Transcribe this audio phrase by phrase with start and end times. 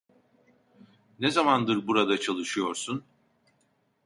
[1.19, 3.03] Ne zamandır burada çalışıyorsun?